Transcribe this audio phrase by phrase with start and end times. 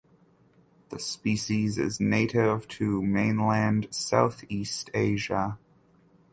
[0.89, 5.59] The species is native to Mainland Southeast Asia.